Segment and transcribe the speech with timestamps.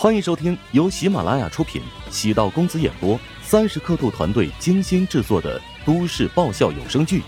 [0.00, 7.20] 欢迎收听由喜马拉雅出品、喜道公子演播、三十刻度团队精心制作的都市爆笑有声剧《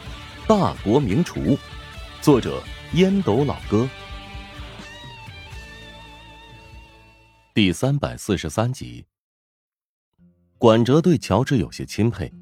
[0.46, 1.40] 大国名厨》，
[2.22, 2.62] 作者
[2.92, 3.88] 烟斗老哥，
[7.52, 9.04] 第三百四十三集。
[10.56, 12.32] 管哲对乔治有些钦佩，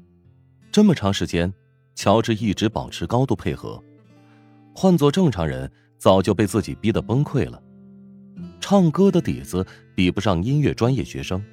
[0.71, 1.51] 这么长时间，
[1.95, 3.83] 乔治一直保持高度配合，
[4.75, 7.59] 换做正常人早就被自己逼得崩溃了。
[8.69, 9.65] 唱歌的底子
[9.95, 11.43] 比不上音乐专业学生，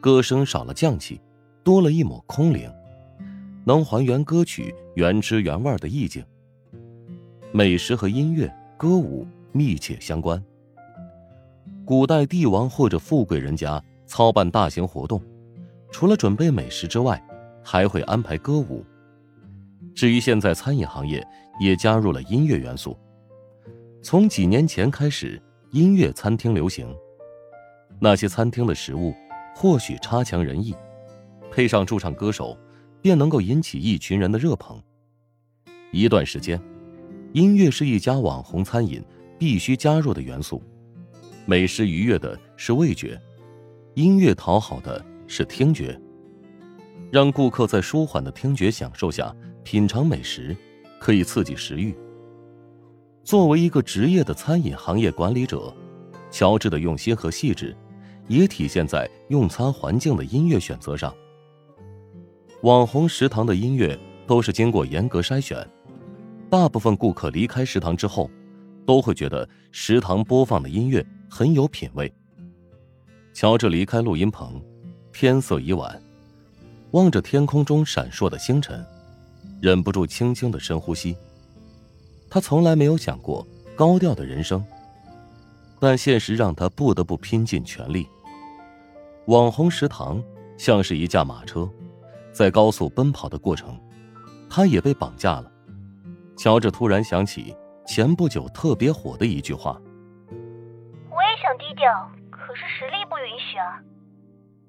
[0.00, 1.20] 歌声少了匠气，
[1.64, 2.72] 多了一抹空灵，
[3.64, 6.24] 能还原歌曲原汁原味的意境。
[7.50, 10.40] 美食和音乐、歌舞密切相关。
[11.84, 15.20] 古代帝王或者富贵人家操办大型活动，
[15.90, 17.20] 除了准备美食之外，
[17.60, 18.86] 还会安排歌舞。
[19.96, 21.26] 至于现在餐饮行业
[21.58, 22.96] 也加入了音乐元素，
[24.00, 25.42] 从几年前开始。
[25.76, 26.88] 音乐餐厅流行，
[28.00, 29.14] 那些餐厅的食物
[29.54, 30.74] 或许差强人意，
[31.50, 32.56] 配上驻唱歌手，
[33.02, 34.82] 便能够引起一群人的热捧。
[35.92, 36.58] 一段时间，
[37.34, 39.04] 音乐是一家网红餐饮
[39.38, 40.62] 必须加入的元素。
[41.44, 43.20] 美食愉悦的是味觉，
[43.96, 46.00] 音乐讨好的是听觉。
[47.12, 49.30] 让顾客在舒缓的听觉享受下
[49.62, 50.56] 品尝美食，
[50.98, 51.94] 可以刺激食欲。
[53.26, 55.74] 作为一个职业的餐饮行业管理者，
[56.30, 57.76] 乔治的用心和细致，
[58.28, 61.12] 也体现在用餐环境的音乐选择上。
[62.62, 65.68] 网红食堂的音乐都是经过严格筛选，
[66.48, 68.30] 大部分顾客离开食堂之后，
[68.86, 72.10] 都会觉得食堂播放的音乐很有品味。
[73.34, 74.62] 乔治离开录音棚，
[75.12, 76.00] 天色已晚，
[76.92, 78.86] 望着天空中闪烁的星辰，
[79.60, 81.16] 忍不住轻轻的深呼吸。
[82.36, 84.62] 他从来没有想过高调的人生，
[85.80, 88.06] 但现实让他不得不拼尽全力。
[89.28, 90.22] 网红食堂
[90.58, 91.66] 像是一架马车，
[92.32, 93.80] 在高速奔跑的过程，
[94.50, 95.50] 他也被绑架了。
[96.36, 97.56] 乔治突然想起
[97.86, 99.80] 前不久特别火的一句话
[101.08, 101.90] ：“我也想低调，
[102.30, 103.80] 可是实力不允许啊。”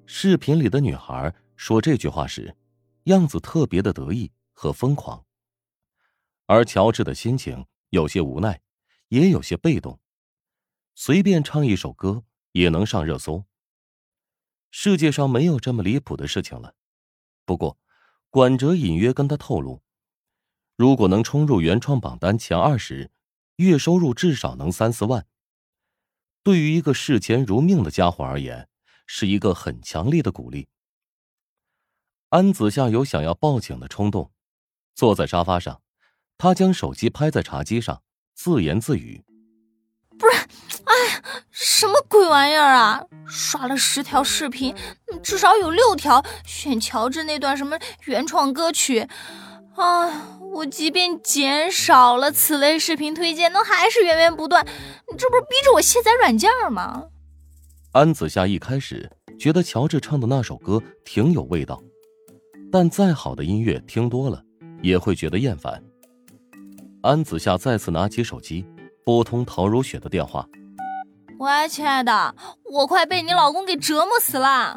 [0.08, 2.56] 视频里的女孩说这句话时，
[3.04, 5.22] 样子特别的得意和疯狂。
[6.48, 8.62] 而乔治的心情有些无奈，
[9.10, 10.00] 也有些被动。
[10.96, 13.46] 随便唱一首歌也能上热搜。
[14.72, 16.74] 世界上没有这么离谱的事情了。
[17.46, 17.78] 不过，
[18.30, 19.84] 管哲隐约跟他透露，
[20.76, 23.12] 如果能冲入原创榜单前二十，
[23.58, 25.28] 月收入至少能三四万。
[26.44, 28.70] 对于一个视钱如命的家伙而言，
[29.06, 30.70] 是一个很强烈的鼓励。
[32.30, 34.32] 安子夏有想要报警的冲动，
[34.96, 35.82] 坐在沙发上。
[36.38, 38.02] 他将手机拍在茶几上，
[38.36, 39.24] 自言自语
[40.20, 40.38] ：“不是，
[40.84, 40.94] 哎，
[41.50, 43.04] 什么鬼玩意儿啊！
[43.28, 44.76] 刷了十条视频，
[45.24, 49.08] 至少有六条选乔治那段什么原创歌曲。
[49.76, 54.66] 啊，我即便减少了此类视频推荐，那还是源源不断。
[55.18, 57.06] 这不是逼着我卸载软件吗？”
[57.94, 59.10] 安子夏一开始
[59.40, 61.82] 觉得乔治唱的那首歌挺有味道，
[62.72, 64.44] 但再好的音乐听多了
[64.84, 65.84] 也会觉得厌烦。
[67.04, 68.66] 安子夏再次拿起手机，
[69.06, 70.46] 拨通陶如雪的电话。
[71.40, 72.36] 喂，亲爱的，
[72.74, 74.76] 我快被你老公给折磨死了，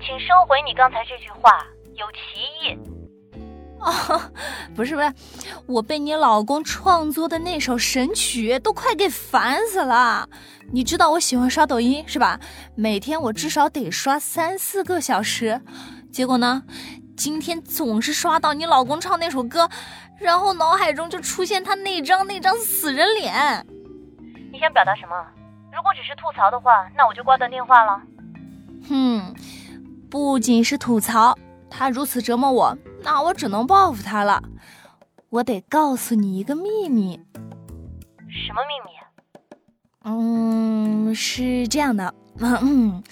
[0.00, 1.64] 请收回你刚才这句话，
[1.94, 2.18] 有歧
[2.62, 2.78] 义。
[3.80, 4.18] 哦，
[4.74, 5.12] 不是不是，
[5.66, 10.26] 我被你老公创作的那首神曲都快给烦死了。
[10.72, 12.40] 你知道我喜欢刷抖音是吧？
[12.74, 15.60] 每天我至少得刷三四个小时，
[16.10, 16.62] 结果呢，
[17.16, 19.68] 今天总是刷到你老公唱那首歌。
[20.18, 23.66] 然后脑海中就出现他那张那张死人脸。
[24.52, 25.14] 你想表达什么？
[25.74, 28.00] 如果只是吐槽的话，那我就挂断电话了。
[28.88, 29.34] 哼，
[30.08, 31.36] 不仅是吐槽，
[31.68, 34.40] 他如此折磨我，那我只能报复他了。
[35.30, 37.20] 我得告诉你一个秘密。
[38.28, 38.92] 什么秘密？
[40.04, 43.02] 嗯，是这样的，嗯，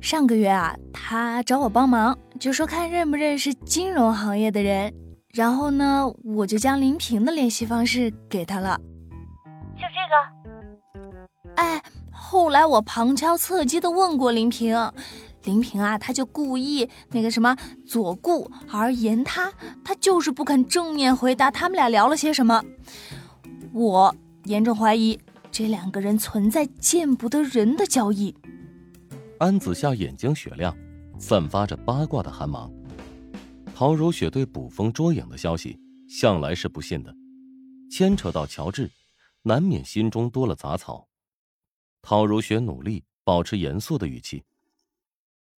[0.00, 4.92] 上个月啊，他找我帮忙，就说看认不认识金融行业的人。
[5.28, 8.80] 然后呢，我就将林平的联系方式给他了。
[9.76, 11.54] 就这个？
[11.56, 14.74] 哎，后来我旁敲侧击的问过林平，
[15.44, 17.56] 林平啊，他就故意那个什么
[17.86, 19.52] 左顾而言他，
[19.84, 22.64] 他就是不肯正面回答他们俩聊了些什么。
[23.72, 24.12] 我
[24.46, 25.16] 严重怀疑
[25.52, 28.34] 这两个人存在见不得人的交易。
[29.38, 30.76] 安子夏眼睛雪亮，
[31.20, 32.72] 散发着八卦的寒芒。
[33.76, 35.78] 陶如雪对捕风捉影的消息
[36.08, 37.14] 向来是不信的，
[37.90, 38.90] 牵扯到乔治，
[39.42, 41.06] 难免心中多了杂草。
[42.02, 44.38] 陶如雪努力保持严肃的语气。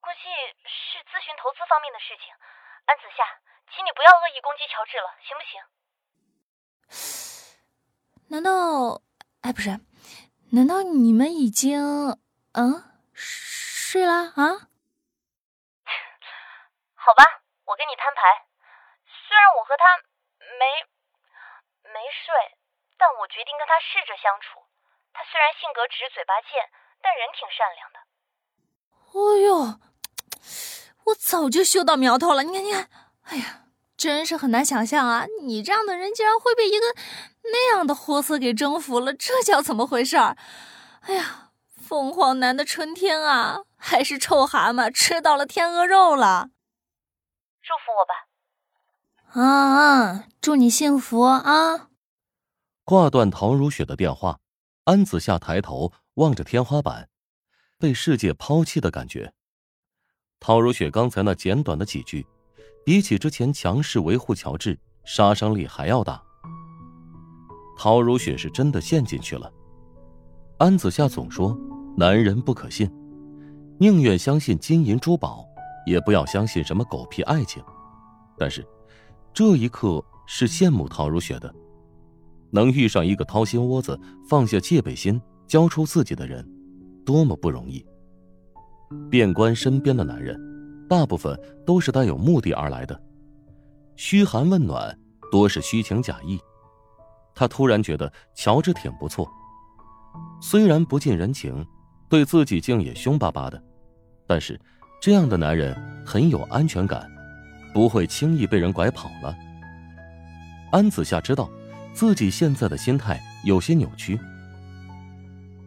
[0.01, 0.29] 估计
[0.67, 2.35] 是咨询投资方面的事情。
[2.85, 3.23] 安子夏，
[3.75, 5.63] 请你不要恶意攻击乔治了，行不行？
[8.29, 9.01] 难道，
[9.41, 9.81] 哎，不是，
[10.51, 11.81] 难道你们已经，
[12.53, 12.83] 嗯，
[13.15, 14.69] 睡了啊？
[17.03, 18.47] 好吧，我跟你摊牌，
[19.27, 19.85] 虽然我和他
[20.55, 20.63] 没
[21.91, 22.31] 没睡，
[22.97, 24.63] 但我决定跟他试着相处。
[25.13, 26.63] 他虽然性格直、嘴巴贱，
[27.03, 27.99] 但人挺善良的。
[29.11, 29.83] 哎呦，
[31.11, 32.45] 我早就嗅到苗头了！
[32.45, 32.89] 你看，你看，
[33.25, 33.67] 哎呀，
[33.97, 35.27] 真是很难想象啊！
[35.43, 36.87] 你这样的人竟然会被一个
[37.43, 40.37] 那样的货色给征服了，这叫怎么回事儿？
[41.03, 46.51] 哎呀，凤凰男的春天啊，还是臭蛤蟆吃到了天鹅肉了？
[47.63, 49.41] 祝福我吧！
[49.41, 51.91] 啊啊，祝你幸福啊！
[52.83, 54.41] 挂断陶如雪的电话。
[54.85, 57.09] 安子夏抬头望着天花板，
[57.79, 59.33] 被世界抛弃的感觉。
[60.41, 62.27] 陶如雪刚才那简短的几句，
[62.85, 66.21] 比起之前强势维护乔治，杀伤力还要大。
[67.79, 69.53] 陶如雪是真的陷进去了。
[70.59, 71.57] 安子夏总说，
[71.97, 72.91] 男人不可信，
[73.79, 75.47] 宁愿相信金银珠宝，
[75.87, 77.63] 也不要相信什么狗屁爱情。
[78.39, 78.67] 但是，
[79.33, 81.53] 这一刻是羡慕陶如雪的。
[82.51, 83.99] 能遇上一个掏心窝子、
[84.29, 86.47] 放下戒备心、交出自己的人，
[87.05, 87.85] 多么不容易。
[89.11, 90.39] 遍观身边的男人，
[90.87, 93.03] 大部分都是带有目的而来的，
[93.97, 94.99] 嘘寒问暖
[95.31, 96.39] 多是虚情假意。
[97.35, 99.27] 他突然觉得乔治挺不错，
[100.43, 101.67] 虽然不近人情，
[102.11, 103.63] 对自己竟也凶巴巴的，
[104.27, 104.61] 但是
[105.03, 105.77] 这样的男人
[106.07, 107.11] 很有安全感，
[107.75, 109.37] 不会轻易被人拐跑了。
[110.71, 111.51] 安子夏知道。
[111.95, 114.19] 自己现在的心态有些扭曲。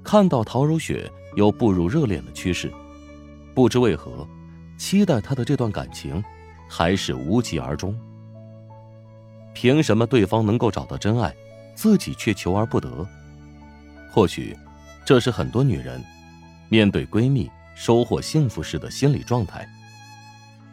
[0.04, 2.74] 看到陶如雪有步入热恋的趋势，
[3.54, 4.28] 不知为何，
[4.76, 6.24] 期待她的这段感情
[6.68, 7.96] 还是无疾而终。
[9.54, 11.32] 凭什么对方能够找到真爱，
[11.76, 13.08] 自己却求而不得？
[14.10, 14.58] 或许，
[15.06, 16.04] 这是很多女人
[16.70, 19.68] 面对闺蜜收获幸福时的心理状态。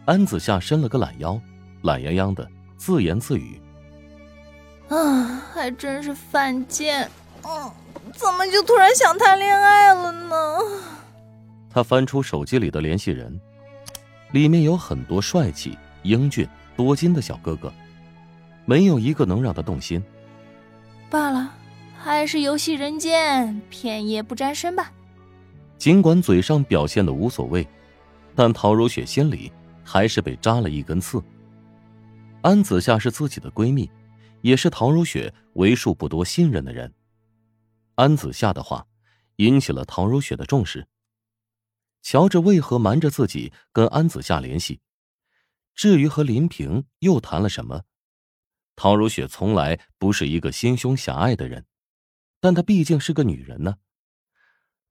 [0.06, 1.38] 安子夏伸了个懒腰，
[1.82, 3.60] 懒洋洋的自言自语。
[4.88, 7.08] 啊，还真是犯贱！
[7.44, 7.70] 嗯，
[8.14, 10.36] 怎么就突然想谈恋爱了呢？
[11.70, 13.40] 他翻出手机里的联系人，
[14.32, 16.46] 里面有很多帅气、英俊、
[16.76, 17.72] 多金的小哥哥，
[18.64, 20.02] 没有一个能让他动心。
[21.08, 21.52] 罢了，
[21.98, 24.92] 还是游戏人间，片叶不沾身吧。
[25.82, 27.66] 尽管嘴上表现的无所谓，
[28.36, 29.50] 但陶如雪心里
[29.82, 31.20] 还是被扎了一根刺。
[32.40, 33.90] 安子夏是自己的闺蜜。
[34.42, 36.92] 也是陶如雪为数不多信任的人。
[37.96, 38.86] 安子夏的话
[39.36, 40.86] 引起了陶如雪的重视。
[42.00, 44.80] 乔治为何瞒着自己跟安子夏联系？
[45.74, 47.82] 至于和林平又谈了什么，
[48.76, 51.66] 陶如雪从来不是一个心胸狭隘的人，
[52.40, 53.76] 但她毕竟是个女人呢。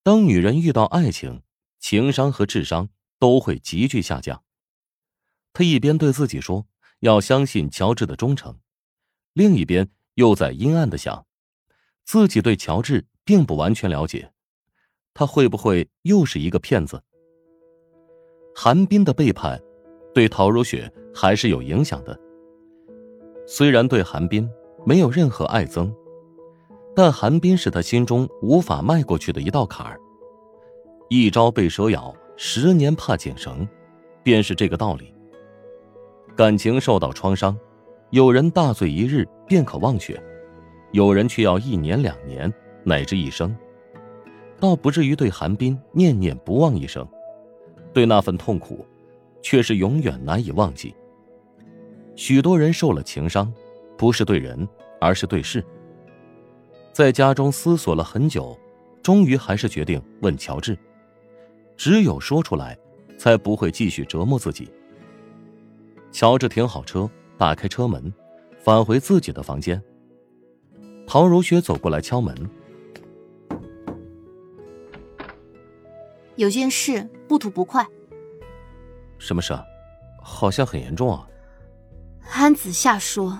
[0.03, 1.43] 当女人遇到爱情，
[1.79, 2.89] 情商和智商
[3.19, 4.43] 都会急剧下降。
[5.53, 6.65] 她一边对自己说
[7.01, 8.57] 要相信乔治的忠诚。
[9.33, 11.27] 另一边又在阴暗的想，
[12.03, 14.33] 自己对乔治并不完全了解，
[15.13, 17.03] 他会不会又是一个骗子？
[18.55, 19.61] 韩冰的背叛，
[20.15, 22.19] 对陶如雪还是有影响的。
[23.45, 24.49] 虽然对韩冰
[24.83, 25.93] 没有任何爱憎，
[27.01, 29.99] 但韩冰是他心中无法迈过去的一道坎儿。
[31.09, 33.67] 一朝被蛇咬，十年怕井绳，
[34.21, 35.11] 便是这个道理。
[36.35, 37.57] 感情受到创伤。
[38.11, 40.21] 有人大醉一日便可忘却，
[40.91, 42.53] 有人却要一年两年
[42.83, 43.57] 乃至一生，
[44.59, 47.03] 倒不至于对韩冰念念不忘一生，
[47.91, 48.85] 对那份痛苦，
[49.41, 50.93] 却是永远难以忘记。
[52.15, 53.51] 许多人受了情伤，
[53.97, 55.65] 不是对人，而是对事。
[56.91, 58.57] 在家中思索了很久，
[59.01, 60.77] 终于还是决定问乔治。
[61.75, 62.77] 只有说出来，
[63.17, 64.71] 才不会继续折磨自己。
[66.11, 67.09] 乔治停好车。
[67.37, 68.13] 打开车门，
[68.63, 69.81] 返回自己的房间。
[71.07, 72.35] 陶如雪走过来敲门，
[76.35, 77.83] 有件事不吐不快。
[79.17, 79.57] 什么事？
[80.21, 81.27] 好像很严重啊。
[82.31, 83.39] 安子夏说，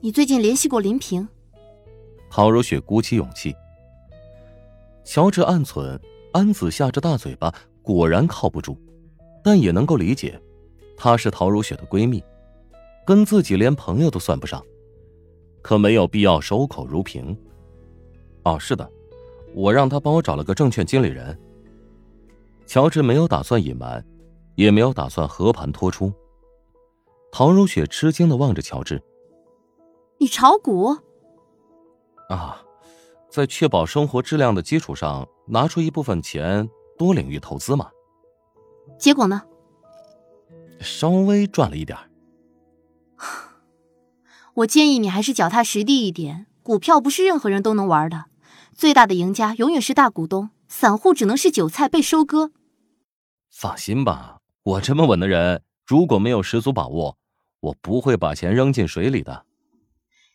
[0.00, 1.28] 你最近联系过林平。
[2.34, 3.54] 陶如雪鼓起勇气。
[5.04, 6.00] 乔治暗忖，
[6.32, 8.74] 安子夏这大嘴巴果然靠不住，
[9.44, 10.40] 但也能够理解，
[10.96, 12.24] 她是陶如雪的闺蜜。
[13.04, 14.64] 跟自己连朋友都算不上，
[15.60, 17.36] 可没有必要守口如瓶。
[18.44, 18.90] 哦，是的，
[19.54, 21.38] 我让他帮我找了个证券经理人。
[22.64, 24.02] 乔治没有打算隐瞒，
[24.54, 26.10] 也没有打算和盘托出。
[27.30, 29.02] 陶如雪吃惊的望着乔治
[30.18, 30.96] ：“你炒股？
[32.32, 32.62] 啊，
[33.28, 37.90] 在确保生活质量的基础上，拿出一部分钱多领域投资嘛。
[38.98, 39.42] 结果呢？
[40.80, 41.98] 稍微赚了一点。
[44.54, 46.46] 我建议你还是脚踏实地一点。
[46.62, 48.26] 股票不是任何人都能玩的，
[48.74, 52.52] 最大的赢家永远是大股东，散户只能是韭菜被收割。
[53.50, 57.18] 放心吧，我这么稳的人，如果没有十足把握。
[57.60, 59.46] 我不会把钱扔进水里的。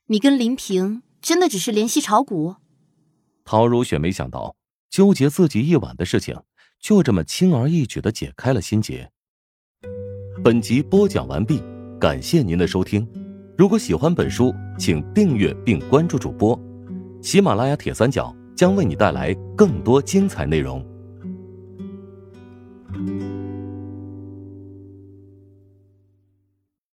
[0.06, 2.56] 你跟林平真的只是联系炒股？
[3.44, 4.56] 陶如雪没想到，
[4.90, 6.40] 纠结自己一晚的事情，
[6.80, 9.10] 就这么轻而易举的解开了心结。
[10.44, 11.62] 本集播讲完毕，
[12.00, 13.08] 感谢您的收听。
[13.58, 16.58] 如果喜欢本书，请订阅并关注主播。
[17.22, 20.86] 喜马拉雅铁三角将为你带来更多精彩内容。